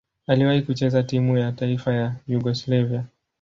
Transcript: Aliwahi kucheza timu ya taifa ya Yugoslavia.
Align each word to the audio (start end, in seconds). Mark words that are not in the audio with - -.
Aliwahi 0.27 0.61
kucheza 0.61 1.03
timu 1.03 1.37
ya 1.37 1.51
taifa 1.51 1.93
ya 1.93 2.15
Yugoslavia. 2.27 3.03